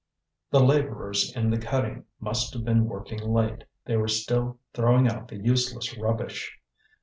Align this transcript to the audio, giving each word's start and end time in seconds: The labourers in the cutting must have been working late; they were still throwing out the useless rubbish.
The 0.49 0.61
labourers 0.65 1.31
in 1.35 1.51
the 1.51 1.59
cutting 1.59 2.05
must 2.19 2.55
have 2.55 2.65
been 2.65 2.85
working 2.89 3.19
late; 3.19 3.65
they 3.85 3.97
were 3.97 4.07
still 4.07 4.57
throwing 4.73 5.07
out 5.07 5.27
the 5.27 5.37
useless 5.37 5.95
rubbish. 5.95 6.57